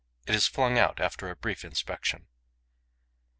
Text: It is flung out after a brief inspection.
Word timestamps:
It 0.25 0.33
is 0.33 0.47
flung 0.47 0.79
out 0.79 0.99
after 0.99 1.29
a 1.29 1.35
brief 1.35 1.63
inspection. 1.63 2.25